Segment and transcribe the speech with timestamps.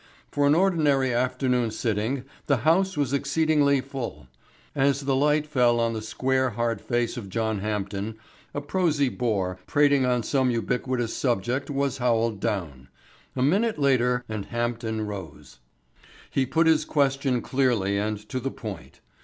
[0.31, 4.25] For an ordinary afternoon sitting the House was exceeding full.
[4.73, 8.15] As the light fell on the square hard face of John Hampden
[8.51, 12.87] a prosy bore prating on some ubiquitous subject was howled down.
[13.35, 15.59] A minute later and Hampden rose.
[16.31, 19.01] He put his question clearly and to the point.